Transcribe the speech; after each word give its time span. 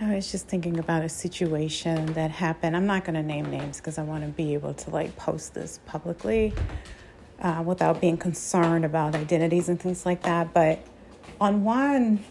I 0.00 0.14
was 0.14 0.30
just 0.30 0.46
thinking 0.46 0.78
about 0.78 1.02
a 1.02 1.08
situation 1.08 2.12
that 2.12 2.30
happened. 2.30 2.76
I'm 2.76 2.86
not 2.86 3.04
going 3.04 3.16
to 3.16 3.22
name 3.22 3.50
names 3.50 3.78
because 3.78 3.98
I 3.98 4.04
want 4.04 4.22
to 4.22 4.28
be 4.28 4.54
able 4.54 4.72
to 4.72 4.90
like 4.90 5.16
post 5.16 5.54
this 5.54 5.80
publicly 5.86 6.54
uh, 7.40 7.64
without 7.66 8.00
being 8.00 8.16
concerned 8.16 8.84
about 8.84 9.16
identities 9.16 9.68
and 9.68 9.80
things 9.80 10.06
like 10.06 10.22
that. 10.22 10.54
But 10.54 10.86
on 11.40 11.64
one 11.64 12.24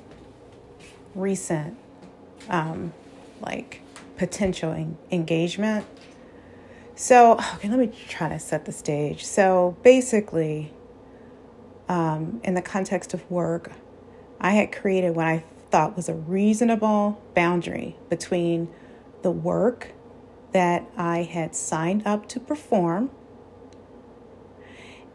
recent, 1.14 1.78
um, 2.48 2.94
like 3.42 3.82
potential 4.16 4.72
en- 4.72 4.98
engagement, 5.12 5.86
so 6.96 7.34
okay, 7.56 7.68
let 7.68 7.80
me 7.80 7.92
try 8.08 8.30
to 8.30 8.40
set 8.40 8.64
the 8.64 8.72
stage. 8.72 9.26
So 9.26 9.76
basically, 9.84 10.72
um, 11.90 12.40
in 12.46 12.54
the 12.54 12.62
context 12.62 13.14
of 13.14 13.30
work, 13.30 13.74
I 14.40 14.52
had 14.52 14.72
created 14.72 15.18
what 15.18 15.26
I 15.26 15.44
thought 15.70 15.96
was 15.96 16.10
a 16.10 16.14
reasonable 16.14 17.22
boundary 17.34 17.96
between 18.10 18.70
the 19.22 19.32
work 19.32 19.94
that 20.54 20.90
I 20.98 21.24
had 21.24 21.56
signed 21.56 22.06
up 22.06 22.28
to 22.30 22.40
perform 22.40 23.12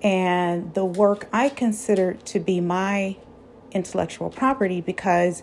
and 0.03 0.75
the 0.75 0.85
work 0.85 1.29
I 1.33 1.49
considered 1.49 2.25
to 2.27 2.41
be 2.41 2.61
my 2.61 3.17
intellectual 3.71 4.31
property 4.31 4.81
because 4.81 5.43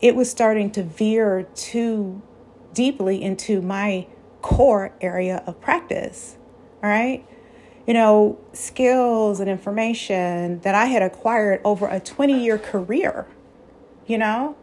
it 0.00 0.14
was 0.14 0.30
starting 0.30 0.70
to 0.72 0.82
veer 0.82 1.48
too 1.54 2.22
deeply 2.72 3.20
into 3.20 3.60
my 3.60 4.06
core 4.40 4.92
area 5.00 5.42
of 5.46 5.60
practice. 5.60 6.36
All 6.82 6.88
right. 6.88 7.26
You 7.86 7.94
know, 7.94 8.38
skills 8.52 9.40
and 9.40 9.50
information 9.50 10.60
that 10.60 10.74
I 10.74 10.86
had 10.86 11.02
acquired 11.02 11.60
over 11.64 11.88
a 11.88 11.98
20 11.98 12.42
year 12.42 12.58
career 12.58 13.26
you 14.08 14.18
know? 14.18 14.56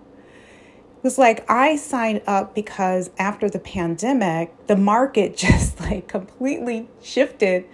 It 0.98 1.04
was 1.04 1.18
like 1.18 1.50
I 1.50 1.76
signed 1.76 2.22
up 2.26 2.56
because 2.56 3.12
after 3.18 3.50
the 3.50 3.60
pandemic, 3.60 4.68
the 4.68 4.76
market 4.76 5.38
just 5.46 5.80
like 5.80 6.08
completely 6.08 6.90
shifted 7.02 7.66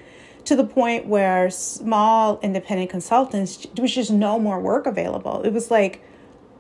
to 0.46 0.56
the 0.56 0.64
point 0.64 1.06
where 1.06 1.50
small 1.50 2.40
independent 2.42 2.90
consultants, 2.90 3.68
there 3.74 3.84
was 3.84 3.94
just 3.94 4.12
no 4.12 4.40
more 4.40 4.60
work 4.60 4.86
available. 4.86 5.42
It 5.44 5.54
was 5.54 5.72
like 5.72 6.04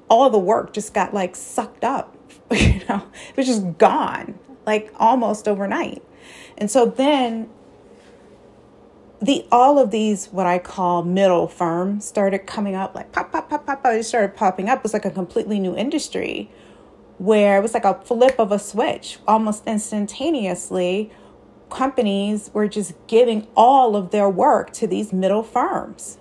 all 0.09 0.29
the 0.29 0.39
work 0.39 0.73
just 0.73 0.93
got 0.93 1.13
like 1.13 1.35
sucked 1.35 1.83
up, 1.83 2.15
you 2.51 2.81
know, 2.87 3.03
it 3.29 3.37
was 3.37 3.47
just 3.47 3.77
gone 3.77 4.37
like 4.65 4.93
almost 4.97 5.47
overnight. 5.47 6.03
And 6.57 6.69
so 6.69 6.85
then 6.85 7.49
the 9.21 9.45
all 9.51 9.77
of 9.77 9.91
these 9.91 10.27
what 10.27 10.47
I 10.47 10.57
call 10.57 11.03
middle 11.03 11.47
firms 11.47 12.05
started 12.05 12.39
coming 12.47 12.73
up 12.73 12.95
like 12.95 13.11
pop 13.11 13.31
pop 13.31 13.49
pop 13.49 13.65
pop 13.65 13.83
pop. 13.83 13.93
It 13.93 14.03
started 14.03 14.35
popping 14.35 14.67
up. 14.67 14.79
It 14.79 14.83
was 14.83 14.93
like 14.93 15.05
a 15.05 15.11
completely 15.11 15.59
new 15.59 15.75
industry 15.75 16.49
where 17.19 17.57
it 17.57 17.61
was 17.61 17.75
like 17.75 17.85
a 17.85 18.01
flip 18.03 18.39
of 18.39 18.51
a 18.51 18.57
switch, 18.57 19.19
almost 19.27 19.67
instantaneously. 19.67 21.11
Companies 21.69 22.49
were 22.51 22.67
just 22.67 22.93
giving 23.05 23.47
all 23.55 23.95
of 23.95 24.09
their 24.09 24.27
work 24.27 24.73
to 24.73 24.87
these 24.87 25.13
middle 25.13 25.43
firms. 25.43 26.17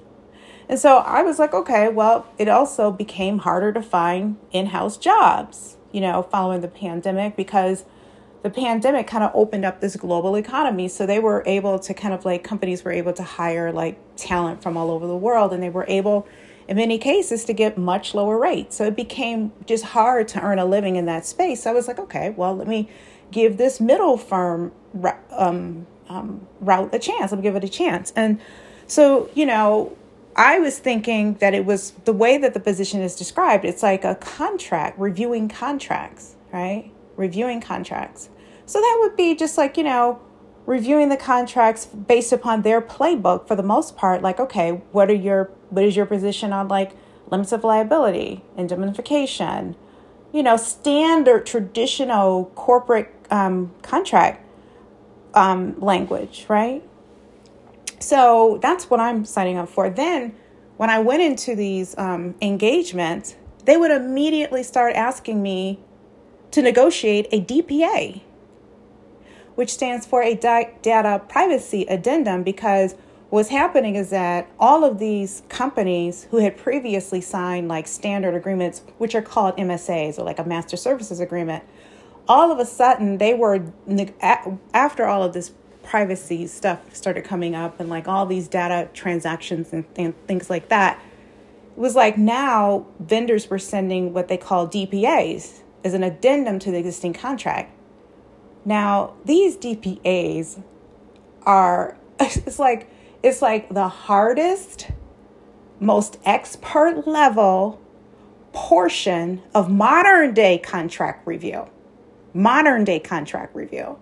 And 0.69 0.78
so 0.78 0.98
I 0.98 1.23
was 1.23 1.39
like, 1.39 1.55
okay, 1.55 1.89
well, 1.89 2.27
it 2.39 2.48
also 2.48 2.93
became 2.93 3.39
harder 3.39 3.73
to 3.73 3.83
find 3.83 4.37
in 4.53 4.67
house 4.67 4.98
jobs, 4.98 5.78
you 5.91 6.01
know, 6.03 6.23
following 6.23 6.61
the 6.61 6.69
pandemic 6.69 7.34
because 7.34 7.87
the 8.43 8.51
pandemic 8.51 9.07
kind 9.07 9.23
of 9.23 9.31
opened 9.35 9.65
up 9.65 9.81
this 9.81 9.97
global 9.97 10.35
economy. 10.37 10.89
So 10.89 11.07
they 11.07 11.19
were 11.19 11.43
able 11.47 11.79
to 11.81 11.93
kind 11.93 12.15
of 12.15 12.25
like 12.25 12.43
companies 12.43 12.85
were 12.85 12.93
able 12.93 13.13
to 13.15 13.23
hire 13.23 13.73
like 13.73 13.99
talent 14.17 14.63
from 14.63 14.77
all 14.77 14.91
over 14.91 15.07
the 15.07 15.17
world 15.17 15.53
and 15.53 15.63
they 15.63 15.69
were 15.69 15.85
able 15.89 16.27
in 16.67 16.77
many 16.77 16.99
cases 16.99 17.45
to 17.45 17.53
get 17.53 17.77
much 17.77 18.15
lower 18.15 18.39
rates. 18.39 18.77
So 18.77 18.85
it 18.85 18.97
became 18.97 19.53
just 19.67 19.85
hard 19.87 20.29
to 20.29 20.41
earn 20.41 20.59
a 20.59 20.65
living 20.65 20.97
in 20.97 21.07
that 21.07 21.27
space. 21.27 21.65
So 21.65 21.71
I 21.71 21.75
was 21.75 21.89
like, 21.89 21.99
okay, 21.99 22.31
well, 22.31 22.57
let 22.57 22.69
me 22.69 22.89
give 23.31 23.57
this 23.57 23.81
middle 23.81 24.17
firm 24.17 24.73
um, 25.33 25.87
um, 26.09 26.47
route 26.61 26.95
a 26.95 26.99
chance. 26.99 27.33
Let 27.33 27.39
me 27.39 27.43
give 27.43 27.57
it 27.57 27.65
a 27.65 27.69
chance. 27.69 28.13
And 28.17 28.41
so, 28.87 29.29
you 29.34 29.47
know, 29.47 29.97
I 30.37 30.59
was 30.61 30.79
thinking 30.79 31.34
that 31.34 31.55
it 31.55 31.65
was 31.65 31.91
the 32.05 32.12
way 32.12 32.39
that 32.39 32.55
the 32.55 32.61
position 32.61 33.03
is 33.03 33.17
described, 33.17 33.65
it's 33.65 33.83
like 33.83 34.05
a 34.05 34.15
contract, 34.15 34.99
reviewing 34.99 35.49
contracts, 35.49 36.37
right? 36.53 36.93
Reviewing 37.20 37.60
contracts. 37.60 38.31
So 38.66 38.81
that 38.81 38.97
would 39.00 39.16
be 39.16 39.34
just 39.36 39.58
like, 39.58 39.76
you 39.76 39.84
know, 39.84 40.20
reviewing 40.66 41.08
the 41.10 41.16
contracts 41.16 41.86
based 41.86 42.32
upon 42.32 42.62
their 42.62 42.81
playbook 42.81 43.47
for 43.47 43.56
the 43.56 43.62
most 43.62 43.97
part 43.97 44.22
like 44.22 44.38
okay 44.38 44.82
what 44.92 45.10
are 45.10 45.14
your 45.14 45.44
what 45.70 45.82
is 45.84 45.97
your 45.97 46.06
position 46.06 46.53
on 46.53 46.69
like 46.69 46.92
limits 47.28 47.53
of 47.53 47.64
liability 47.64 48.44
indemnification? 48.56 49.75
You 50.32 50.42
know 50.42 50.56
standard 50.56 51.47
traditional 51.47 52.47
corporate 52.54 53.12
um, 53.31 53.72
contract 53.82 54.47
um, 55.34 55.78
language 55.81 56.47
right? 56.48 56.82
So 57.98 58.58
that's 58.62 58.88
what 58.88 59.00
i'm 59.00 59.25
signing 59.25 59.56
up 59.56 59.69
for. 59.69 59.91
Then 59.91 60.34
when 60.76 60.91
i 60.91 60.98
went 60.98 61.22
into 61.22 61.56
these 61.56 61.97
um, 61.98 62.34
engagements 62.41 63.34
they 63.64 63.76
would 63.76 63.91
immediately 63.91 64.62
start 64.62 64.94
asking 64.94 65.42
me 65.42 65.81
to 66.53 66.62
negotiate 66.62 67.27
a 67.33 67.41
DPA, 67.41 68.22
which 69.55 69.72
stands 69.72 70.06
for 70.06 70.22
a 70.22 70.34
data 70.34 71.22
privacy 71.28 71.84
addendum, 71.88 72.43
because 72.43 72.94
what's 73.31 73.50
happening 73.50 73.94
is 73.94 74.11
that 74.11 74.49
all 74.59 74.84
of 74.84 74.99
these 74.99 75.43
companies 75.49 76.27
who 76.31 76.38
had 76.38 76.56
previously 76.56 77.21
signed 77.21 77.69
like 77.69 77.87
standard 77.87 78.34
agreements, 78.34 78.83
which 78.99 79.15
are 79.15 79.22
called 79.22 79.56
MSAs 79.56 80.19
or 80.19 80.25
like 80.25 80.38
a 80.38 80.44
master 80.44 80.77
services 80.77 81.21
agreement, 81.21 81.62
all 82.28 82.50
of 82.50 82.59
a 82.59 82.67
sudden 82.67 83.19
they 83.19 83.34
were, 83.34 83.62
after 84.72 85.06
all 85.06 85.22
of 85.22 85.32
this 85.32 85.53
privacy 85.82 86.47
stuff 86.47 86.94
started 86.94 87.25
coming 87.25 87.55
up 87.55 87.81
and 87.81 87.88
like 87.88 88.06
all 88.06 88.27
these 88.27 88.49
data 88.49 88.88
transactions 88.93 89.72
and, 89.72 89.84
things 90.27 90.50
like 90.50 90.69
that, 90.69 91.00
it 91.77 91.78
was 91.78 91.94
like 91.94 92.19
now 92.19 92.87
vendors 92.99 93.49
were 93.49 93.59
sending 93.59 94.12
what 94.12 94.28
they 94.28 94.37
call 94.37 94.69
DPAs 94.69 95.61
is 95.83 95.95
an 95.95 96.03
addendum 96.03 96.59
to 96.61 96.71
the 96.71 96.79
existing 96.79 97.13
contract. 97.13 97.73
Now, 98.65 99.15
these 99.25 99.57
DPAs 99.57 100.63
are 101.43 101.97
it's 102.21 102.59
like 102.59 102.91
it's 103.23 103.43
like 103.43 103.69
the 103.73 103.89
hardest 103.89 104.91
most 105.79 106.19
expert 106.25 107.07
level 107.07 107.81
portion 108.53 109.43
of 109.55 109.71
modern 109.71 110.35
day 110.35 110.59
contract 110.59 111.27
review. 111.27 111.69
Modern 112.35 112.85
day 112.85 113.01
contract 113.01 113.55
review. 113.55 113.99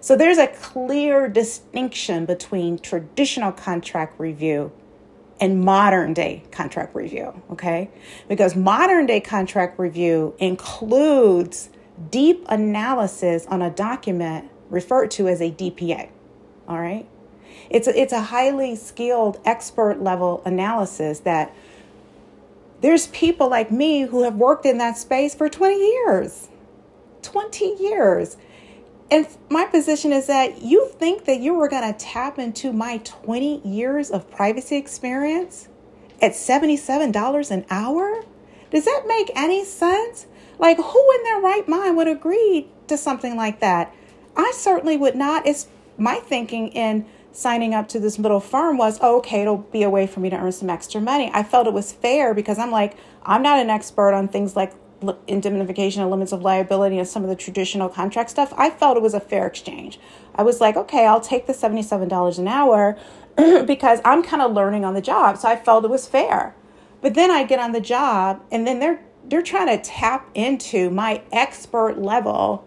So 0.00 0.16
there's 0.16 0.38
a 0.38 0.48
clear 0.48 1.28
distinction 1.28 2.26
between 2.26 2.78
traditional 2.78 3.52
contract 3.52 4.20
review 4.20 4.70
and 5.40 5.60
modern 5.60 6.14
day 6.14 6.42
contract 6.50 6.94
review, 6.94 7.42
okay? 7.50 7.90
Because 8.28 8.54
modern 8.54 9.06
day 9.06 9.20
contract 9.20 9.78
review 9.78 10.34
includes 10.38 11.70
deep 12.10 12.44
analysis 12.48 13.46
on 13.46 13.62
a 13.62 13.70
document 13.70 14.50
referred 14.70 15.10
to 15.12 15.28
as 15.28 15.40
a 15.40 15.50
DPA, 15.50 16.08
all 16.68 16.78
right? 16.78 17.06
It's 17.70 17.88
a, 17.88 17.98
it's 17.98 18.12
a 18.12 18.22
highly 18.22 18.76
skilled 18.76 19.40
expert 19.44 20.02
level 20.02 20.42
analysis 20.44 21.20
that 21.20 21.54
there's 22.80 23.06
people 23.08 23.48
like 23.48 23.70
me 23.70 24.02
who 24.02 24.24
have 24.24 24.36
worked 24.36 24.66
in 24.66 24.78
that 24.78 24.98
space 24.98 25.34
for 25.34 25.48
20 25.48 25.74
years. 25.74 26.48
20 27.22 27.76
years. 27.80 28.36
And 29.14 29.28
my 29.48 29.64
position 29.64 30.12
is 30.12 30.26
that 30.26 30.62
you 30.62 30.88
think 30.88 31.26
that 31.26 31.38
you 31.38 31.54
were 31.54 31.68
going 31.68 31.86
to 31.86 31.96
tap 31.96 32.36
into 32.36 32.72
my 32.72 32.98
20 33.04 33.60
years 33.60 34.10
of 34.10 34.28
privacy 34.28 34.74
experience 34.74 35.68
at 36.20 36.32
$77 36.32 37.50
an 37.52 37.64
hour? 37.70 38.24
Does 38.72 38.86
that 38.86 39.04
make 39.06 39.30
any 39.36 39.64
sense? 39.64 40.26
Like, 40.58 40.78
who 40.78 41.12
in 41.14 41.22
their 41.22 41.40
right 41.40 41.68
mind 41.68 41.96
would 41.96 42.08
agree 42.08 42.66
to 42.88 42.96
something 42.96 43.36
like 43.36 43.60
that? 43.60 43.94
I 44.36 44.50
certainly 44.52 44.96
would 44.96 45.14
not. 45.14 45.46
It's 45.46 45.68
my 45.96 46.16
thinking 46.16 46.70
in 46.70 47.06
signing 47.30 47.72
up 47.72 47.86
to 47.90 48.00
this 48.00 48.18
middle 48.18 48.40
firm 48.40 48.78
was 48.78 48.98
oh, 49.00 49.18
okay, 49.18 49.42
it'll 49.42 49.58
be 49.58 49.84
a 49.84 49.90
way 49.90 50.08
for 50.08 50.18
me 50.18 50.30
to 50.30 50.36
earn 50.36 50.50
some 50.50 50.70
extra 50.70 51.00
money. 51.00 51.30
I 51.32 51.44
felt 51.44 51.68
it 51.68 51.72
was 51.72 51.92
fair 51.92 52.34
because 52.34 52.58
I'm 52.58 52.72
like, 52.72 52.96
I'm 53.22 53.44
not 53.44 53.60
an 53.60 53.70
expert 53.70 54.12
on 54.12 54.26
things 54.26 54.56
like 54.56 54.72
indemnification 55.26 56.02
and 56.02 56.10
limits 56.10 56.32
of 56.32 56.42
liability 56.42 56.98
and 56.98 57.06
some 57.06 57.22
of 57.22 57.28
the 57.28 57.36
traditional 57.36 57.88
contract 57.88 58.30
stuff, 58.30 58.52
I 58.56 58.70
felt 58.70 58.96
it 58.96 59.02
was 59.02 59.14
a 59.14 59.20
fair 59.20 59.46
exchange. 59.46 59.98
I 60.34 60.42
was 60.42 60.60
like, 60.60 60.76
okay, 60.76 61.06
I'll 61.06 61.20
take 61.20 61.46
the 61.46 61.52
$77 61.52 62.38
an 62.38 62.48
hour 62.48 62.98
because 63.36 64.00
I'm 64.04 64.22
kind 64.22 64.42
of 64.42 64.52
learning 64.52 64.84
on 64.84 64.94
the 64.94 65.00
job. 65.00 65.38
So 65.38 65.48
I 65.48 65.56
felt 65.56 65.84
it 65.84 65.90
was 65.90 66.06
fair. 66.06 66.54
But 67.00 67.14
then 67.14 67.30
I 67.30 67.44
get 67.44 67.58
on 67.58 67.72
the 67.72 67.80
job 67.80 68.42
and 68.50 68.66
then 68.66 68.78
they're 68.78 69.00
they're 69.26 69.42
trying 69.42 69.68
to 69.68 69.82
tap 69.82 70.28
into 70.34 70.90
my 70.90 71.22
expert 71.32 71.98
level 71.98 72.66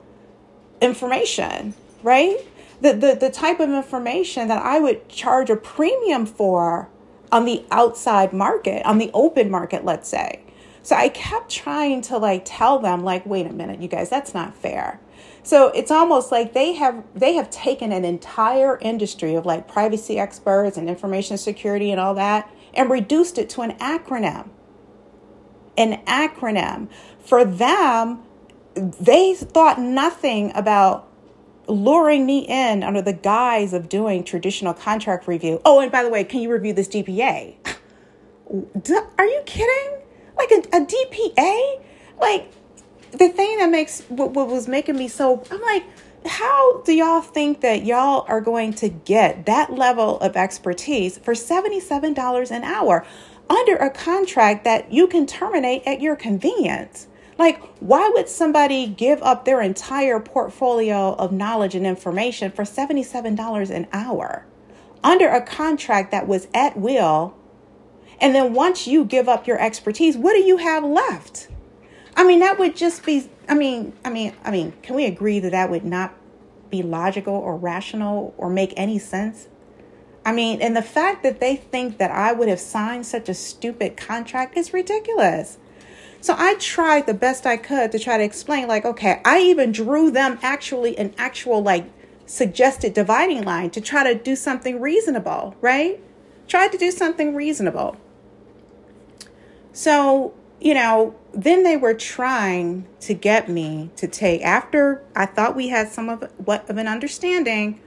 information, 0.82 1.76
right? 2.02 2.38
The, 2.82 2.94
the 2.94 3.18
the 3.20 3.30
type 3.30 3.60
of 3.60 3.70
information 3.70 4.48
that 4.48 4.64
I 4.64 4.80
would 4.80 5.10
charge 5.10 5.50
a 5.50 5.56
premium 5.56 6.26
for 6.26 6.90
on 7.32 7.46
the 7.46 7.66
outside 7.72 8.34
market, 8.34 8.86
on 8.86 8.98
the 8.98 9.12
open 9.14 9.50
market, 9.50 9.84
let's 9.84 10.08
say. 10.08 10.44
So 10.88 10.96
I 10.96 11.10
kept 11.10 11.52
trying 11.52 12.00
to 12.04 12.18
like 12.18 12.44
tell 12.46 12.80
them 12.80 13.04
like 13.04 13.26
wait 13.26 13.46
a 13.46 13.52
minute 13.52 13.82
you 13.82 13.90
guys 13.90 14.10
that's 14.10 14.34
not 14.34 14.56
fair. 14.56 15.02
So 15.44 15.68
it's 15.68 15.92
almost 15.92 16.32
like 16.32 16.54
they 16.54 16.76
have 16.76 17.04
they 17.14 17.34
have 17.34 17.50
taken 17.50 17.92
an 17.92 18.06
entire 18.06 18.78
industry 18.80 19.36
of 19.36 19.46
like 19.46 19.68
privacy 19.68 20.18
experts 20.18 20.78
and 20.78 20.88
information 20.88 21.38
security 21.38 21.92
and 21.92 22.00
all 22.00 22.14
that 22.14 22.50
and 22.74 22.90
reduced 22.90 23.38
it 23.38 23.50
to 23.50 23.64
an 23.64 23.78
acronym. 23.80 24.48
An 25.78 26.02
acronym. 26.06 26.88
For 27.20 27.44
them, 27.44 28.24
they 28.76 29.34
thought 29.34 29.82
nothing 29.82 30.54
about 30.56 31.06
luring 31.68 32.26
me 32.26 32.46
in 32.48 32.82
under 32.82 33.02
the 33.02 33.12
guise 33.12 33.74
of 33.74 33.90
doing 33.90 34.24
traditional 34.24 34.74
contract 34.74 35.28
review. 35.28 35.60
Oh, 35.66 35.82
and 35.82 35.92
by 35.92 36.04
the 36.04 36.10
way, 36.10 36.24
can 36.24 36.40
you 36.40 36.50
review 36.50 36.72
this 36.72 36.88
DPA? 36.88 37.58
Are 39.18 39.26
you 39.26 39.42
kidding? 39.46 40.07
Like 40.38 40.52
a, 40.52 40.78
a 40.78 40.86
DPA? 40.86 41.82
Like 42.20 42.52
the 43.12 43.30
thing 43.30 43.58
that 43.58 43.70
makes 43.70 44.02
what, 44.10 44.32
what 44.32 44.48
was 44.48 44.68
making 44.68 44.98
me 44.98 45.08
so, 45.08 45.44
I'm 45.52 45.62
like, 45.62 45.84
how 46.26 46.82
do 46.82 46.94
y'all 46.94 47.22
think 47.22 47.62
that 47.62 47.86
y'all 47.86 48.26
are 48.28 48.42
going 48.42 48.74
to 48.76 48.90
get 48.90 49.46
that 49.46 49.74
level 49.74 50.20
of 50.20 50.36
expertise 50.36 51.18
for 51.18 51.34
$77 51.34 52.52
an 52.52 52.64
hour 52.64 53.06
under 53.50 53.76
a 53.78 53.90
contract 53.90 54.64
that 54.66 54.92
you 54.92 55.08
can 55.08 55.26
terminate 55.26 55.84
at 55.86 56.02
your 56.02 56.16
convenience? 56.16 57.08
Like, 57.38 57.62
why 57.80 58.10
would 58.14 58.28
somebody 58.28 58.88
give 58.88 59.22
up 59.22 59.46
their 59.46 59.62
entire 59.62 60.20
portfolio 60.20 61.14
of 61.16 61.32
knowledge 61.32 61.76
and 61.76 61.86
information 61.86 62.52
for 62.52 62.64
$77 62.64 63.70
an 63.70 63.88
hour 63.94 64.46
under 65.04 65.30
a 65.30 65.42
contract 65.42 66.12
that 66.12 66.28
was 66.28 66.48
at 66.54 66.78
will? 66.78 67.36
And 68.20 68.34
then 68.34 68.54
once 68.54 68.88
you 68.88 69.06
give 69.06 69.30
up 69.30 69.48
your 69.48 69.60
expertise, 69.62 70.18
what 70.18 70.34
do 70.34 70.40
you 70.40 70.58
have 70.58 70.84
left? 70.84 71.50
I 72.16 72.24
mean, 72.24 72.40
that 72.40 72.58
would 72.58 72.76
just 72.76 73.06
be, 73.06 73.30
I 73.48 73.54
mean, 73.54 73.94
I 74.04 74.10
mean, 74.10 74.34
I 74.44 74.50
mean, 74.50 74.74
can 74.82 74.96
we 74.96 75.06
agree 75.06 75.40
that 75.40 75.52
that 75.52 75.70
would 75.70 75.86
not 75.86 76.16
be 76.72 76.82
logical 76.82 77.36
or 77.36 77.56
rational 77.56 78.34
or 78.38 78.50
make 78.50 78.74
any 78.76 78.98
sense? 78.98 79.48
I 80.26 80.32
mean, 80.34 80.62
and 80.62 80.76
the 80.76 80.82
fact 80.82 81.24
that 81.24 81.40
they 81.40 81.56
think 81.56 82.00
that 82.00 82.12
I 82.12 82.34
would 82.34 82.50
have 82.50 82.60
signed 82.60 83.06
such 83.06 83.30
a 83.30 83.34
stupid 83.34 83.96
contract 83.96 84.58
is 84.58 84.74
ridiculous. 84.74 85.58
So 86.20 86.36
I 86.38 86.56
tried 86.56 87.06
the 87.06 87.14
best 87.14 87.46
I 87.46 87.56
could 87.56 87.92
to 87.92 88.00
try 88.00 88.18
to 88.18 88.24
explain, 88.24 88.68
like, 88.68 88.84
okay, 88.84 89.22
I 89.24 89.40
even 89.40 89.72
drew 89.72 90.10
them 90.12 90.40
actually 90.42 90.98
an 90.98 91.14
actual, 91.18 91.62
like, 91.62 91.86
suggested 92.26 92.94
dividing 92.94 93.44
line 93.44 93.70
to 93.70 93.80
try 93.80 94.04
to 94.04 94.16
do 94.16 94.36
something 94.36 94.82
reasonable, 94.82 95.56
right? 95.62 96.02
Tried 96.48 96.72
to 96.74 96.78
do 96.78 96.92
something 96.92 97.36
reasonable. 97.36 97.96
So, 99.78 100.34
you 100.60 100.74
know, 100.74 101.16
then 101.36 101.62
they 101.62 101.78
were 101.78 101.94
trying 101.94 102.88
to 103.02 103.14
get 103.14 103.48
me 103.48 103.92
to 103.98 104.08
take, 104.08 104.42
after 104.42 105.04
I 105.16 105.28
thought 105.28 105.56
we 105.56 105.68
had 105.68 105.90
some 105.90 106.10
of 106.10 106.28
what 106.38 106.68
of 106.68 106.78
an 106.78 106.88
understanding 106.88 107.80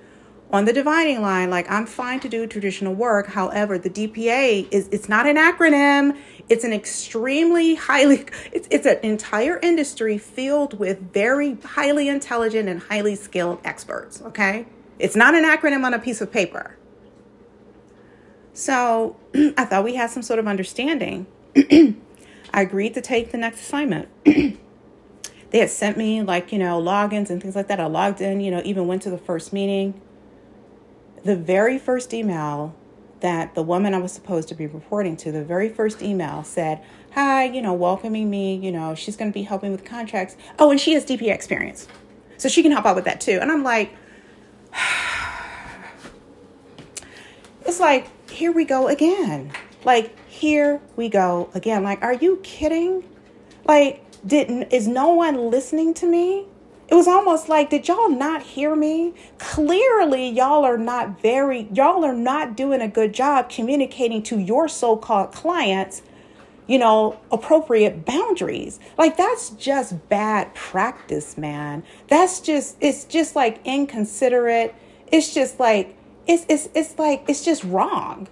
on 0.52 0.66
the 0.66 0.72
dividing 0.72 1.20
line, 1.20 1.50
like 1.50 1.68
I'm 1.68 1.86
fine 1.86 2.20
to 2.20 2.28
do 2.28 2.46
traditional 2.46 2.94
work. 2.94 3.26
However, 3.26 3.76
the 3.76 3.90
DPA 3.90 4.68
is 4.70 4.86
it's 4.92 5.08
not 5.08 5.26
an 5.26 5.34
acronym. 5.34 6.16
It's 6.48 6.62
an 6.62 6.72
extremely 6.72 7.74
highly, 7.74 8.24
it's, 8.52 8.68
it's 8.70 8.86
an 8.86 9.00
entire 9.02 9.58
industry 9.58 10.16
filled 10.16 10.78
with 10.78 11.12
very 11.12 11.54
highly 11.54 12.08
intelligent 12.08 12.68
and 12.68 12.82
highly 12.82 13.16
skilled 13.16 13.58
experts, 13.64 14.22
okay? 14.22 14.66
It's 15.00 15.16
not 15.16 15.34
an 15.34 15.42
acronym 15.42 15.84
on 15.84 15.92
a 15.92 15.98
piece 15.98 16.20
of 16.20 16.30
paper. 16.30 16.76
So 18.52 19.16
I 19.34 19.64
thought 19.64 19.82
we 19.82 19.96
had 19.96 20.10
some 20.10 20.22
sort 20.22 20.38
of 20.38 20.46
understanding. 20.46 21.26
I 22.52 22.62
agreed 22.62 22.94
to 22.94 23.00
take 23.00 23.32
the 23.32 23.38
next 23.38 23.60
assignment. 23.60 24.08
they 24.24 25.58
had 25.58 25.70
sent 25.70 25.96
me 25.96 26.22
like, 26.22 26.52
you 26.52 26.58
know, 26.58 26.80
logins 26.80 27.30
and 27.30 27.40
things 27.40 27.56
like 27.56 27.68
that. 27.68 27.80
I 27.80 27.86
logged 27.86 28.20
in, 28.20 28.40
you 28.40 28.50
know, 28.50 28.62
even 28.64 28.86
went 28.86 29.02
to 29.02 29.10
the 29.10 29.18
first 29.18 29.52
meeting. 29.52 30.00
The 31.24 31.36
very 31.36 31.78
first 31.78 32.14
email 32.14 32.74
that 33.20 33.54
the 33.54 33.62
woman 33.62 33.94
I 33.94 33.98
was 33.98 34.12
supposed 34.12 34.48
to 34.48 34.54
be 34.54 34.66
reporting 34.66 35.16
to, 35.18 35.32
the 35.32 35.44
very 35.44 35.68
first 35.68 36.02
email 36.02 36.42
said, 36.42 36.82
Hi, 37.12 37.44
you 37.44 37.60
know, 37.60 37.74
welcoming 37.74 38.30
me. 38.30 38.56
You 38.56 38.72
know, 38.72 38.94
she's 38.94 39.16
going 39.16 39.30
to 39.30 39.34
be 39.34 39.42
helping 39.42 39.72
with 39.72 39.84
contracts. 39.84 40.36
Oh, 40.58 40.70
and 40.70 40.80
she 40.80 40.92
has 40.94 41.04
DPA 41.04 41.32
experience. 41.32 41.88
So 42.36 42.48
she 42.48 42.62
can 42.62 42.72
help 42.72 42.86
out 42.86 42.96
with 42.96 43.04
that 43.04 43.20
too. 43.20 43.38
And 43.40 43.50
I'm 43.50 43.62
like, 43.62 43.94
it's 47.66 47.80
like, 47.80 48.30
here 48.30 48.52
we 48.52 48.64
go 48.64 48.88
again. 48.88 49.52
Like, 49.84 50.16
here 50.40 50.80
we 50.96 51.08
go 51.08 51.50
again. 51.54 51.82
Like, 51.82 52.02
are 52.02 52.14
you 52.14 52.40
kidding? 52.42 53.04
Like, 53.64 54.02
didn't 54.26 54.64
is 54.72 54.88
no 54.88 55.14
one 55.14 55.50
listening 55.50 55.94
to 55.94 56.06
me? 56.06 56.46
it 56.90 56.94
was 56.96 57.06
almost 57.06 57.48
like, 57.48 57.70
did 57.70 57.86
y'all 57.86 58.08
not 58.08 58.42
hear 58.42 58.74
me? 58.74 59.14
Clearly, 59.38 60.28
y'all 60.28 60.64
are 60.64 60.76
not 60.76 61.22
very, 61.22 61.68
y'all 61.72 62.04
are 62.04 62.14
not 62.14 62.56
doing 62.56 62.80
a 62.80 62.88
good 62.88 63.14
job 63.14 63.48
communicating 63.48 64.24
to 64.24 64.40
your 64.40 64.68
so 64.68 64.96
called 64.96 65.30
clients, 65.30 66.02
you 66.66 66.78
know, 66.78 67.20
appropriate 67.30 68.04
boundaries. 68.04 68.80
Like, 68.98 69.16
that's 69.16 69.50
just 69.50 70.08
bad 70.08 70.52
practice, 70.56 71.38
man. 71.38 71.84
That's 72.08 72.40
just, 72.40 72.76
it's 72.80 73.04
just 73.04 73.36
like 73.36 73.60
inconsiderate. 73.64 74.74
It's 75.12 75.32
just 75.32 75.60
like, 75.60 75.96
it's, 76.26 76.44
it's, 76.48 76.68
it's 76.74 76.98
like, 76.98 77.24
it's 77.28 77.44
just 77.44 77.62
wrong. 77.62 78.26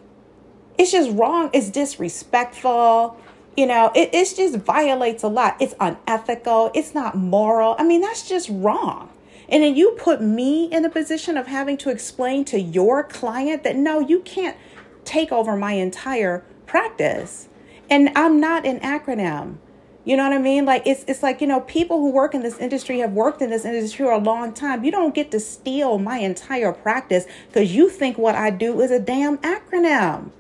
It's 0.78 0.92
just 0.92 1.10
wrong. 1.10 1.50
It's 1.52 1.70
disrespectful 1.70 3.19
you 3.58 3.66
know, 3.66 3.90
it 3.92 4.10
it's 4.12 4.34
just 4.34 4.56
violates 4.58 5.25
a 5.25 5.28
lot. 5.28 5.56
It's 5.58 5.75
unethical. 5.80 6.70
It's 6.75 6.94
not 6.94 7.16
moral. 7.16 7.75
I 7.76 7.82
mean, 7.82 8.00
that's 8.00 8.28
just 8.28 8.48
wrong. 8.52 9.10
And 9.48 9.64
then 9.64 9.75
you 9.75 9.96
put 9.98 10.22
me 10.22 10.66
in 10.66 10.84
a 10.84 10.88
position 10.88 11.36
of 11.36 11.48
having 11.48 11.76
to 11.78 11.90
explain 11.90 12.44
to 12.46 12.60
your 12.60 13.02
client 13.02 13.64
that 13.64 13.75
no, 13.75 13.98
you 13.98 14.20
can't 14.20 14.56
take 15.04 15.32
over 15.32 15.56
my 15.56 15.72
entire 15.72 16.44
practice. 16.66 17.48
And 17.90 18.10
I'm 18.14 18.38
not 18.38 18.64
an 18.64 18.78
acronym. 18.78 19.56
You 20.04 20.16
know 20.16 20.22
what 20.22 20.34
I 20.34 20.38
mean? 20.38 20.64
Like 20.64 20.86
it's 20.86 21.04
it's 21.08 21.25
like, 21.25 21.40
you 21.40 21.48
know, 21.48 21.62
people 21.62 21.98
who 21.98 22.12
work 22.12 22.34
in 22.34 22.42
this 22.44 22.58
industry 22.58 23.00
have 23.00 23.12
worked 23.12 23.42
in 23.42 23.50
this 23.50 23.64
industry 23.64 24.06
for 24.06 24.12
a 24.12 24.19
long 24.19 24.52
time. 24.52 24.84
You 24.84 24.92
don't 24.92 25.16
get 25.16 25.32
to 25.32 25.40
steal 25.40 25.98
my 25.98 26.19
entire 26.19 26.72
practice 26.72 27.26
because 27.48 27.75
you 27.75 27.90
think 27.90 28.19
what 28.19 28.36
I 28.36 28.50
do 28.50 28.80
is 28.80 28.92
a 28.92 29.00
damn 29.00 29.38
acronym. 29.38 30.30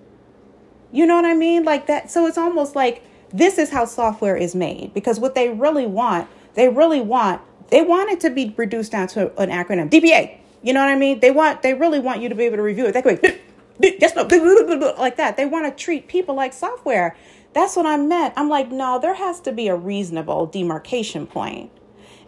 You 0.92 1.06
know 1.06 1.16
what 1.16 1.24
I 1.24 1.34
mean? 1.34 1.64
Like 1.64 1.86
that. 1.86 2.10
So 2.10 2.26
it's 2.26 2.38
almost 2.38 2.74
like 2.74 3.02
this 3.32 3.58
is 3.58 3.70
how 3.70 3.84
software 3.84 4.36
is 4.36 4.54
made 4.54 4.94
because 4.94 5.20
what 5.20 5.34
they 5.34 5.50
really 5.50 5.86
want, 5.86 6.28
they 6.54 6.68
really 6.68 7.00
want, 7.00 7.42
they 7.70 7.82
want 7.82 8.10
it 8.10 8.20
to 8.20 8.30
be 8.30 8.54
reduced 8.56 8.92
down 8.92 9.08
to 9.08 9.36
an 9.40 9.50
acronym 9.50 9.90
DPA. 9.90 10.38
You 10.62 10.72
know 10.72 10.80
what 10.80 10.88
I 10.88 10.96
mean? 10.96 11.20
They 11.20 11.30
want, 11.30 11.62
they 11.62 11.74
really 11.74 12.00
want 12.00 12.20
you 12.22 12.28
to 12.28 12.34
be 12.34 12.44
able 12.44 12.56
to 12.56 12.62
review 12.62 12.86
it. 12.86 12.92
They 12.92 13.02
go, 13.02 13.18
yes, 13.80 14.16
no, 14.16 14.22
like 14.98 15.16
that. 15.16 15.36
They 15.36 15.46
want 15.46 15.66
to 15.66 15.84
treat 15.84 16.08
people 16.08 16.34
like 16.34 16.52
software. 16.52 17.16
That's 17.52 17.76
what 17.76 17.86
I 17.86 17.96
meant. 17.96 18.34
I'm 18.36 18.48
like, 18.48 18.70
no, 18.70 18.98
there 18.98 19.14
has 19.14 19.40
to 19.40 19.52
be 19.52 19.68
a 19.68 19.76
reasonable 19.76 20.46
demarcation 20.46 21.26
point. 21.26 21.70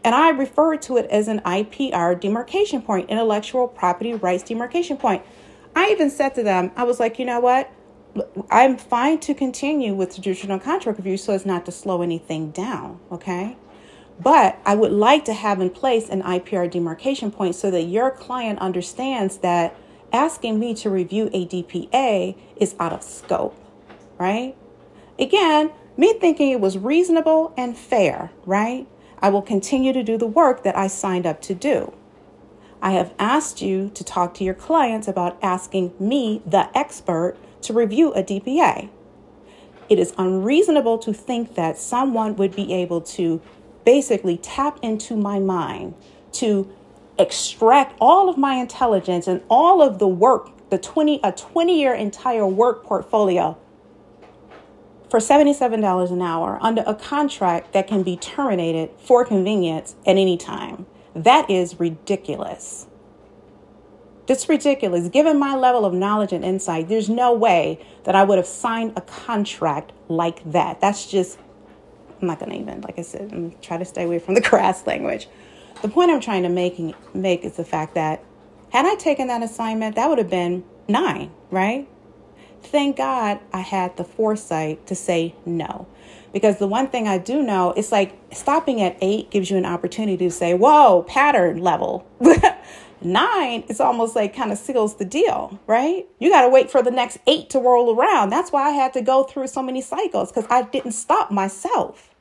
And 0.02 0.14
I 0.14 0.30
refer 0.30 0.76
to 0.78 0.96
it 0.96 1.06
as 1.10 1.28
an 1.28 1.40
IPR 1.40 2.18
demarcation 2.18 2.82
point, 2.82 3.10
intellectual 3.10 3.68
property 3.68 4.14
rights 4.14 4.42
demarcation 4.42 4.96
point. 4.96 5.22
I 5.76 5.90
even 5.90 6.10
said 6.10 6.34
to 6.36 6.42
them, 6.42 6.72
I 6.74 6.84
was 6.84 6.98
like, 6.98 7.18
you 7.18 7.24
know 7.24 7.40
what? 7.40 7.70
I'm 8.50 8.76
fine 8.76 9.20
to 9.20 9.34
continue 9.34 9.94
with 9.94 10.14
traditional 10.14 10.58
contract 10.58 10.98
review 10.98 11.16
so 11.16 11.32
as 11.32 11.46
not 11.46 11.64
to 11.66 11.72
slow 11.72 12.02
anything 12.02 12.50
down, 12.50 12.98
okay? 13.12 13.56
But 14.18 14.58
I 14.66 14.74
would 14.74 14.92
like 14.92 15.24
to 15.26 15.32
have 15.32 15.60
in 15.60 15.70
place 15.70 16.08
an 16.08 16.22
IPR 16.22 16.70
demarcation 16.70 17.30
point 17.30 17.54
so 17.54 17.70
that 17.70 17.82
your 17.82 18.10
client 18.10 18.58
understands 18.58 19.38
that 19.38 19.74
asking 20.12 20.58
me 20.58 20.74
to 20.74 20.90
review 20.90 21.30
a 21.32 21.46
DPA 21.46 22.36
is 22.56 22.74
out 22.78 22.92
of 22.92 23.02
scope, 23.02 23.56
right? 24.18 24.56
Again, 25.18 25.70
me 25.96 26.14
thinking 26.14 26.50
it 26.50 26.60
was 26.60 26.76
reasonable 26.78 27.54
and 27.56 27.76
fair, 27.76 28.30
right? 28.44 28.86
I 29.20 29.28
will 29.28 29.42
continue 29.42 29.92
to 29.92 30.02
do 30.02 30.16
the 30.16 30.26
work 30.26 30.64
that 30.64 30.76
I 30.76 30.86
signed 30.86 31.26
up 31.26 31.40
to 31.42 31.54
do. 31.54 31.92
I 32.82 32.92
have 32.92 33.14
asked 33.18 33.60
you 33.60 33.90
to 33.94 34.02
talk 34.02 34.34
to 34.34 34.44
your 34.44 34.54
clients 34.54 35.06
about 35.06 35.38
asking 35.42 35.92
me, 35.98 36.42
the 36.46 36.76
expert, 36.76 37.36
to 37.62 37.72
review 37.72 38.12
a 38.14 38.22
DPA. 38.22 38.88
It 39.88 39.98
is 39.98 40.14
unreasonable 40.16 40.98
to 40.98 41.12
think 41.12 41.54
that 41.56 41.78
someone 41.78 42.36
would 42.36 42.54
be 42.54 42.72
able 42.72 43.00
to 43.02 43.40
basically 43.84 44.36
tap 44.36 44.78
into 44.82 45.16
my 45.16 45.38
mind 45.38 45.94
to 46.32 46.70
extract 47.18 47.96
all 48.00 48.28
of 48.28 48.38
my 48.38 48.54
intelligence 48.54 49.26
and 49.26 49.42
all 49.50 49.82
of 49.82 49.98
the 49.98 50.08
work, 50.08 50.50
the 50.70 50.78
20 50.78 51.20
a 51.22 51.32
20 51.32 51.78
year 51.78 51.92
entire 51.92 52.46
work 52.46 52.84
portfolio 52.84 53.58
for 55.10 55.18
$77 55.18 56.12
an 56.12 56.22
hour 56.22 56.58
under 56.62 56.84
a 56.86 56.94
contract 56.94 57.72
that 57.72 57.88
can 57.88 58.04
be 58.04 58.16
terminated 58.16 58.90
for 58.96 59.24
convenience 59.24 59.96
at 60.06 60.16
any 60.16 60.36
time. 60.36 60.86
That 61.14 61.50
is 61.50 61.80
ridiculous. 61.80 62.86
It's 64.30 64.48
ridiculous. 64.48 65.08
Given 65.08 65.40
my 65.40 65.56
level 65.56 65.84
of 65.84 65.92
knowledge 65.92 66.32
and 66.32 66.44
insight, 66.44 66.88
there's 66.88 67.08
no 67.08 67.32
way 67.32 67.84
that 68.04 68.14
I 68.14 68.22
would 68.22 68.38
have 68.38 68.46
signed 68.46 68.92
a 68.94 69.00
contract 69.00 69.90
like 70.06 70.48
that. 70.52 70.80
That's 70.80 71.10
just 71.10 71.36
I'm 72.20 72.28
not 72.28 72.38
going 72.38 72.52
to 72.52 72.58
even, 72.58 72.80
like 72.82 72.96
I 72.96 73.02
said, 73.02 73.32
I'm 73.32 73.52
try 73.60 73.76
to 73.76 73.84
stay 73.84 74.04
away 74.04 74.20
from 74.20 74.34
the 74.34 74.40
crass 74.50 74.86
language. 74.86 75.26
The 75.82 75.88
point 75.88 76.12
I'm 76.12 76.20
trying 76.20 76.44
to 76.44 76.48
make, 76.48 76.78
make 77.12 77.44
is 77.44 77.56
the 77.56 77.64
fact 77.64 77.96
that 77.96 78.22
had 78.70 78.86
I 78.86 78.94
taken 78.94 79.26
that 79.26 79.42
assignment, 79.42 79.96
that 79.96 80.08
would 80.08 80.18
have 80.18 80.30
been 80.30 80.62
nine, 80.86 81.32
right? 81.50 81.88
Thank 82.62 82.98
God 82.98 83.40
I 83.52 83.60
had 83.60 83.96
the 83.96 84.04
foresight 84.04 84.86
to 84.86 84.94
say 84.94 85.34
no. 85.44 85.88
Because 86.32 86.58
the 86.58 86.68
one 86.68 86.86
thing 86.86 87.08
I 87.08 87.18
do 87.18 87.42
know, 87.42 87.72
it's 87.72 87.90
like 87.90 88.16
stopping 88.32 88.80
at 88.80 88.96
eight 89.00 89.32
gives 89.32 89.50
you 89.50 89.56
an 89.56 89.66
opportunity 89.66 90.18
to 90.18 90.30
say, 90.30 90.54
whoa, 90.54 91.02
pattern 91.08 91.58
level. 91.58 92.06
Nine, 93.02 93.64
it's 93.68 93.80
almost 93.80 94.14
like 94.14 94.36
kind 94.36 94.52
of 94.52 94.58
seals 94.58 94.96
the 94.96 95.04
deal, 95.04 95.58
right? 95.66 96.06
You 96.18 96.28
got 96.30 96.42
to 96.42 96.48
wait 96.48 96.70
for 96.70 96.82
the 96.82 96.90
next 96.90 97.18
eight 97.26 97.48
to 97.50 97.58
roll 97.58 97.96
around. 97.96 98.30
That's 98.30 98.52
why 98.52 98.68
I 98.68 98.70
had 98.70 98.92
to 98.92 99.00
go 99.00 99.24
through 99.24 99.46
so 99.46 99.62
many 99.62 99.80
cycles 99.80 100.30
because 100.30 100.46
I 100.50 100.62
didn't 100.62 100.92
stop 100.92 101.30
myself. 101.30 102.14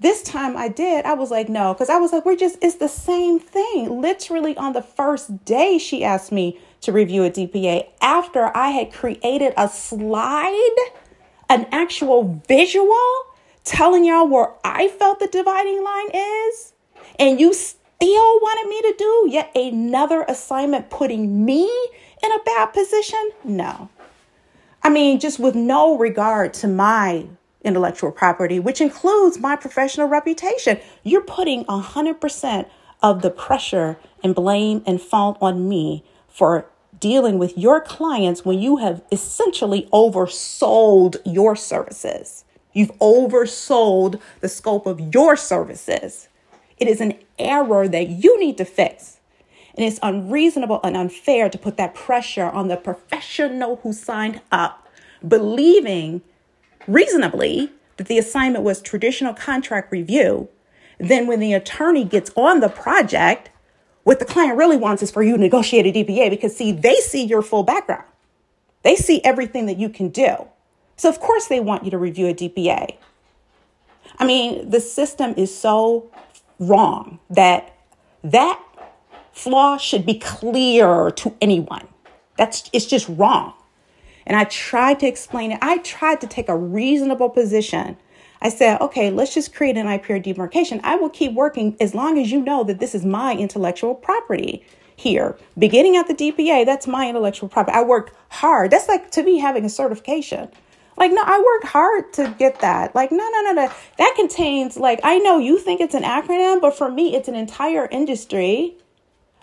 This 0.00 0.22
time 0.22 0.56
I 0.56 0.68
did, 0.68 1.04
I 1.04 1.14
was 1.14 1.32
like, 1.32 1.48
no, 1.48 1.74
because 1.74 1.90
I 1.90 1.98
was 1.98 2.12
like, 2.12 2.24
we're 2.24 2.36
just, 2.36 2.58
it's 2.62 2.76
the 2.76 2.88
same 2.88 3.40
thing. 3.40 4.00
Literally 4.00 4.56
on 4.56 4.72
the 4.72 4.82
first 4.82 5.44
day, 5.44 5.78
she 5.78 6.04
asked 6.04 6.30
me 6.30 6.60
to 6.82 6.92
review 6.92 7.24
a 7.24 7.30
DPA 7.30 7.88
after 8.00 8.56
I 8.56 8.68
had 8.70 8.92
created 8.92 9.54
a 9.56 9.68
slide, 9.68 10.76
an 11.50 11.66
actual 11.72 12.40
visual 12.46 13.24
telling 13.64 14.04
y'all 14.04 14.28
where 14.28 14.54
I 14.64 14.86
felt 14.86 15.18
the 15.18 15.26
dividing 15.26 15.82
line 15.82 16.10
is. 16.14 16.72
And 17.18 17.40
you 17.40 17.52
still 18.00 18.40
wanted 18.40 18.68
me 18.68 18.80
to 18.82 18.94
do 18.96 19.28
yet 19.30 19.50
another 19.56 20.24
assignment 20.28 20.88
putting 20.90 21.44
me 21.44 21.64
in 22.22 22.32
a 22.32 22.38
bad 22.44 22.66
position? 22.72 23.30
No. 23.44 23.88
I 24.82 24.88
mean, 24.88 25.18
just 25.18 25.38
with 25.38 25.54
no 25.54 25.98
regard 25.98 26.54
to 26.54 26.68
my 26.68 27.26
intellectual 27.62 28.12
property, 28.12 28.60
which 28.60 28.80
includes 28.80 29.38
my 29.38 29.56
professional 29.56 30.06
reputation. 30.06 30.78
You're 31.02 31.22
putting 31.22 31.64
100% 31.64 32.68
of 33.02 33.22
the 33.22 33.30
pressure 33.30 33.98
and 34.22 34.34
blame 34.34 34.82
and 34.86 35.00
fault 35.00 35.36
on 35.40 35.68
me 35.68 36.04
for 36.28 36.66
dealing 37.00 37.38
with 37.38 37.58
your 37.58 37.80
clients 37.80 38.44
when 38.44 38.60
you 38.60 38.76
have 38.76 39.02
essentially 39.10 39.88
oversold 39.92 41.16
your 41.24 41.56
services. 41.56 42.44
You've 42.72 42.96
oversold 42.98 44.20
the 44.40 44.48
scope 44.48 44.86
of 44.86 45.14
your 45.14 45.36
services. 45.36 46.28
It 46.80 46.88
is 46.88 47.00
an 47.00 47.14
error 47.38 47.88
that 47.88 48.08
you 48.08 48.38
need 48.38 48.58
to 48.58 48.64
fix. 48.64 49.18
And 49.76 49.86
it's 49.86 50.00
unreasonable 50.02 50.80
and 50.82 50.96
unfair 50.96 51.48
to 51.48 51.58
put 51.58 51.76
that 51.76 51.94
pressure 51.94 52.46
on 52.46 52.68
the 52.68 52.76
professional 52.76 53.76
who 53.76 53.92
signed 53.92 54.40
up, 54.50 54.88
believing 55.26 56.22
reasonably 56.88 57.70
that 57.96 58.08
the 58.08 58.18
assignment 58.18 58.64
was 58.64 58.80
traditional 58.80 59.34
contract 59.34 59.92
review. 59.92 60.48
Then, 60.98 61.28
when 61.28 61.38
the 61.38 61.52
attorney 61.52 62.04
gets 62.04 62.32
on 62.34 62.58
the 62.58 62.68
project, 62.68 63.50
what 64.02 64.18
the 64.18 64.24
client 64.24 64.56
really 64.56 64.76
wants 64.76 65.02
is 65.02 65.12
for 65.12 65.22
you 65.22 65.36
to 65.36 65.40
negotiate 65.40 65.86
a 65.86 65.92
DPA 65.92 66.30
because, 66.30 66.56
see, 66.56 66.72
they 66.72 66.96
see 66.96 67.24
your 67.24 67.42
full 67.42 67.62
background. 67.62 68.04
They 68.82 68.96
see 68.96 69.22
everything 69.22 69.66
that 69.66 69.78
you 69.78 69.88
can 69.90 70.08
do. 70.08 70.48
So, 70.96 71.08
of 71.08 71.20
course, 71.20 71.46
they 71.46 71.60
want 71.60 71.84
you 71.84 71.92
to 71.92 71.98
review 71.98 72.26
a 72.26 72.34
DPA. 72.34 72.96
I 74.18 74.24
mean, 74.24 74.70
the 74.70 74.80
system 74.80 75.34
is 75.36 75.56
so 75.56 76.10
wrong 76.58 77.18
that 77.30 77.74
that 78.22 78.60
flaw 79.32 79.76
should 79.76 80.04
be 80.04 80.18
clear 80.18 81.10
to 81.12 81.34
anyone. 81.40 81.86
That's 82.36 82.68
it's 82.72 82.86
just 82.86 83.08
wrong. 83.08 83.54
And 84.26 84.36
I 84.36 84.44
tried 84.44 85.00
to 85.00 85.06
explain 85.06 85.52
it. 85.52 85.58
I 85.62 85.78
tried 85.78 86.20
to 86.20 86.26
take 86.26 86.48
a 86.48 86.56
reasonable 86.56 87.30
position. 87.30 87.96
I 88.40 88.50
said, 88.50 88.80
okay, 88.80 89.10
let's 89.10 89.34
just 89.34 89.54
create 89.54 89.76
an 89.76 89.86
IPR 89.86 90.22
demarcation. 90.22 90.80
I 90.84 90.96
will 90.96 91.08
keep 91.08 91.32
working 91.32 91.76
as 91.80 91.94
long 91.94 92.18
as 92.18 92.30
you 92.30 92.40
know 92.40 92.62
that 92.64 92.78
this 92.78 92.94
is 92.94 93.04
my 93.04 93.34
intellectual 93.34 93.94
property 93.94 94.64
here. 94.94 95.36
Beginning 95.58 95.96
at 95.96 96.08
the 96.08 96.14
DPA, 96.14 96.66
that's 96.66 96.86
my 96.86 97.08
intellectual 97.08 97.48
property. 97.48 97.76
I 97.76 97.82
worked 97.82 98.14
hard. 98.28 98.70
That's 98.70 98.86
like 98.86 99.10
to 99.12 99.22
me 99.22 99.38
having 99.38 99.64
a 99.64 99.68
certification. 99.68 100.50
Like, 100.98 101.12
no, 101.12 101.22
I 101.24 101.38
worked 101.38 101.72
hard 101.72 102.12
to 102.14 102.34
get 102.40 102.58
that. 102.60 102.92
Like, 102.92 103.12
no, 103.12 103.18
no, 103.18 103.42
no, 103.42 103.52
no. 103.52 103.72
That 103.98 104.14
contains, 104.16 104.76
like, 104.76 104.98
I 105.04 105.18
know 105.18 105.38
you 105.38 105.58
think 105.58 105.80
it's 105.80 105.94
an 105.94 106.02
acronym, 106.02 106.60
but 106.60 106.76
for 106.76 106.90
me, 106.90 107.14
it's 107.14 107.28
an 107.28 107.36
entire 107.36 107.86
industry 107.86 108.76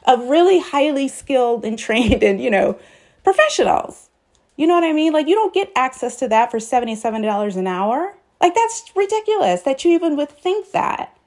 of 0.05 0.27
really 0.27 0.59
highly 0.59 1.07
skilled 1.07 1.63
and 1.63 1.79
trained 1.87 2.23
and, 2.23 2.41
you 2.41 2.51
know, 2.51 2.77
professionals. 3.23 4.09
You 4.57 4.67
know 4.67 4.73
what 4.73 4.83
I 4.83 4.91
mean? 4.91 5.13
Like, 5.13 5.29
you 5.29 5.35
don't 5.35 5.53
get 5.53 5.71
access 5.77 6.17
to 6.17 6.27
that 6.27 6.51
for 6.51 6.57
$77 6.57 7.55
an 7.55 7.67
hour. 7.67 8.17
Like, 8.41 8.53
that's 8.53 8.91
ridiculous 8.93 9.61
that 9.61 9.85
you 9.85 9.91
even 9.91 10.17
would 10.17 10.29
think 10.29 10.71
that. 10.71 11.17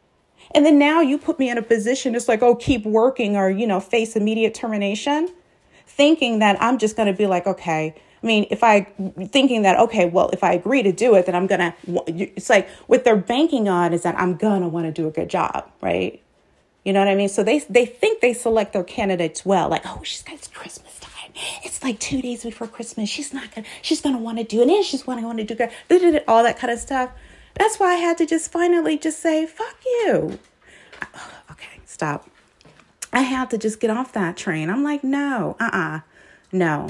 And 0.55 0.65
then 0.65 0.79
now 0.79 1.01
you 1.01 1.17
put 1.17 1.39
me 1.39 1.49
in 1.49 1.57
a 1.57 1.63
position, 1.63 2.15
it's 2.15 2.29
like, 2.29 2.43
oh, 2.43 2.55
keep 2.55 2.85
working 2.85 3.35
or, 3.37 3.49
you 3.49 3.67
know, 3.67 3.81
face 3.81 4.15
immediate 4.15 4.55
termination, 4.55 5.31
thinking 5.87 6.39
that 6.41 6.63
I'm 6.63 6.79
just 6.79 6.97
going 6.97 7.11
to 7.11 7.17
be 7.17 7.27
like, 7.27 7.47
okay, 7.47 7.95
I 8.23 8.27
mean, 8.27 8.47
if 8.51 8.65
I 8.65 8.83
thinking 9.31 9.63
that 9.63 9.79
okay, 9.79 10.07
well, 10.07 10.31
if 10.31 10.43
I 10.43 10.53
agree 10.53 10.83
to 10.83 10.93
do 10.93 11.15
it, 11.15 11.27
then 11.27 11.35
I'm 11.35 11.47
gonna. 11.47 11.75
It's 12.07 12.51
like 12.51 12.69
what 12.87 13.05
they're 13.05 13.17
banking 13.17 13.69
on 13.69 13.93
is 13.93 14.03
that 14.03 14.19
I'm 14.19 14.37
gonna 14.37 14.69
want 14.69 14.87
to 14.87 14.93
do 14.93 15.07
a 15.07 15.11
good 15.11 15.29
job, 15.29 15.71
right? 15.81 16.21
You 16.85 16.93
know 16.93 17.01
what 17.01 17.09
I 17.09 17.15
mean? 17.15 17.29
So 17.29 17.43
they 17.43 17.61
they 17.61 17.87
think 17.87 18.21
they 18.21 18.33
select 18.33 18.73
their 18.73 18.85
candidates 18.85 19.45
well. 19.45 19.69
Like, 19.69 19.83
oh, 19.85 20.01
she's 20.03 20.23
got 20.23 20.35
it's 20.35 20.49
Christmas 20.49 20.99
time. 20.99 21.33
It's 21.63 21.83
like 21.83 22.01
two 22.01 22.21
days 22.21 22.43
before 22.43 22.67
Christmas. 22.67 23.09
She's 23.09 23.33
not 23.33 23.55
gonna. 23.55 23.67
She's 23.83 24.01
gonna 24.01 24.19
want 24.19 24.39
to 24.39 24.45
do 24.45 24.63
it, 24.63 24.69
and 24.69 24.85
she's 24.85 25.03
gonna 25.03 25.27
want 25.27 25.39
to 25.39 25.45
do 25.45 25.55
good. 25.55 26.25
All 26.27 26.43
that 26.43 26.59
kind 26.59 26.73
of 26.73 26.79
stuff. 26.81 27.11
That's 27.55 27.79
why 27.79 27.93
I 27.93 27.97
had 27.97 28.19
to 28.19 28.27
just 28.27 28.51
finally 28.51 28.99
just 28.99 29.21
say, 29.21 29.47
"Fuck 29.47 29.77
you." 29.85 30.39
Okay, 31.51 31.81
stop. 31.87 32.29
I 33.13 33.23
had 33.23 33.51
to 33.51 33.59
just 33.59 33.81
get 33.81 33.91
off 33.91 34.13
that 34.13 34.37
train. 34.37 34.71
I'm 34.71 34.85
like, 34.85 35.03
no, 35.03 35.57
uh, 35.59 35.65
uh-uh. 35.65 35.97
uh 35.97 36.01
no, 36.53 36.89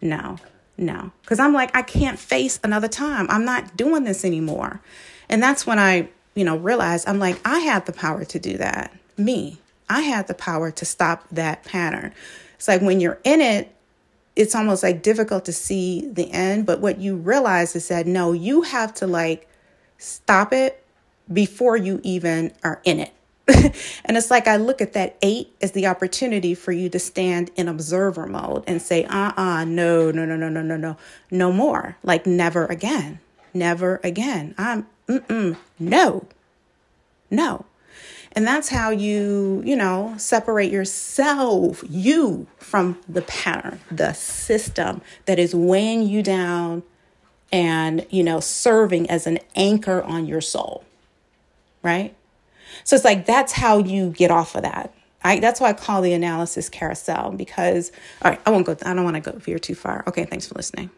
no. 0.00 0.38
No, 0.78 1.10
because 1.22 1.40
I'm 1.40 1.52
like, 1.52 1.76
I 1.76 1.82
can't 1.82 2.18
face 2.18 2.60
another 2.62 2.86
time. 2.86 3.26
I'm 3.28 3.44
not 3.44 3.76
doing 3.76 4.04
this 4.04 4.24
anymore. 4.24 4.80
And 5.28 5.42
that's 5.42 5.66
when 5.66 5.80
I, 5.80 6.08
you 6.36 6.44
know, 6.44 6.56
realized 6.56 7.08
I'm 7.08 7.18
like, 7.18 7.40
I 7.44 7.58
had 7.58 7.84
the 7.86 7.92
power 7.92 8.24
to 8.24 8.38
do 8.38 8.56
that. 8.58 8.96
Me, 9.16 9.58
I 9.90 10.02
had 10.02 10.28
the 10.28 10.34
power 10.34 10.70
to 10.70 10.84
stop 10.84 11.28
that 11.32 11.64
pattern. 11.64 12.14
It's 12.54 12.68
like 12.68 12.80
when 12.80 13.00
you're 13.00 13.18
in 13.24 13.40
it, 13.40 13.74
it's 14.36 14.54
almost 14.54 14.84
like 14.84 15.02
difficult 15.02 15.44
to 15.46 15.52
see 15.52 16.08
the 16.12 16.30
end. 16.30 16.64
But 16.64 16.80
what 16.80 16.98
you 16.98 17.16
realize 17.16 17.74
is 17.74 17.88
that 17.88 18.06
no, 18.06 18.32
you 18.32 18.62
have 18.62 18.94
to 18.94 19.08
like 19.08 19.48
stop 19.98 20.52
it 20.52 20.84
before 21.32 21.76
you 21.76 22.00
even 22.04 22.52
are 22.62 22.80
in 22.84 23.00
it. 23.00 23.12
and 24.04 24.16
it's 24.16 24.30
like 24.30 24.46
I 24.46 24.56
look 24.56 24.82
at 24.82 24.92
that 24.92 25.16
eight 25.22 25.54
as 25.62 25.72
the 25.72 25.86
opportunity 25.86 26.54
for 26.54 26.70
you 26.70 26.90
to 26.90 26.98
stand 26.98 27.50
in 27.56 27.66
observer 27.66 28.26
mode 28.26 28.62
and 28.66 28.82
say, 28.82 29.04
uh 29.04 29.16
uh-uh, 29.28 29.42
uh, 29.42 29.64
no, 29.64 30.10
no, 30.10 30.26
no, 30.26 30.36
no, 30.36 30.48
no, 30.50 30.60
no, 30.60 30.76
no, 30.76 30.96
no 31.30 31.52
more. 31.52 31.96
Like 32.02 32.26
never 32.26 32.66
again. 32.66 33.20
Never 33.54 34.00
again. 34.04 34.54
I'm, 34.58 34.86
mm-mm, 35.08 35.56
no, 35.78 36.26
no. 37.30 37.64
And 38.32 38.46
that's 38.46 38.68
how 38.68 38.90
you, 38.90 39.62
you 39.64 39.76
know, 39.76 40.14
separate 40.18 40.70
yourself, 40.70 41.82
you, 41.88 42.46
from 42.58 43.00
the 43.08 43.22
pattern, 43.22 43.80
the 43.90 44.12
system 44.12 45.00
that 45.24 45.38
is 45.38 45.54
weighing 45.54 46.02
you 46.02 46.22
down 46.22 46.82
and, 47.50 48.06
you 48.10 48.22
know, 48.22 48.40
serving 48.40 49.08
as 49.08 49.26
an 49.26 49.38
anchor 49.56 50.02
on 50.02 50.26
your 50.26 50.42
soul, 50.42 50.84
right? 51.82 52.14
So 52.84 52.96
it's 52.96 53.04
like 53.04 53.26
that's 53.26 53.52
how 53.52 53.78
you 53.78 54.10
get 54.10 54.30
off 54.30 54.54
of 54.54 54.62
that. 54.62 54.94
I, 55.24 55.40
that's 55.40 55.60
why 55.60 55.70
I 55.70 55.72
call 55.72 56.00
the 56.00 56.12
analysis 56.12 56.68
carousel 56.68 57.32
because, 57.32 57.90
all 58.22 58.30
right, 58.30 58.40
I 58.46 58.50
won't 58.50 58.66
go, 58.66 58.76
I 58.84 58.94
don't 58.94 59.04
want 59.04 59.22
to 59.22 59.32
go 59.32 59.36
veer 59.38 59.58
too 59.58 59.74
far. 59.74 60.04
Okay, 60.06 60.24
thanks 60.24 60.46
for 60.46 60.54
listening. 60.54 60.90